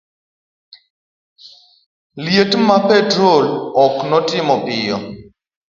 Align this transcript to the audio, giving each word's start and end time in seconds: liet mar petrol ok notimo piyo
liet 2.23 2.51
mar 2.67 2.81
petrol 2.89 3.45
ok 3.85 3.95
notimo 4.09 4.55
piyo 4.65 4.97